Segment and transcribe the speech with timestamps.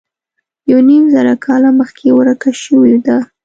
[0.71, 3.17] یو نیم زر کاله مخکې ورکه شوې ده.